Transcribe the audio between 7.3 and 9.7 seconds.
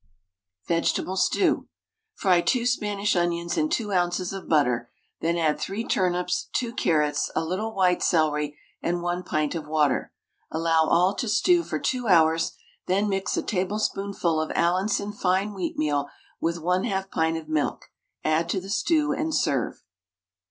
a little white celery, and 1 pint of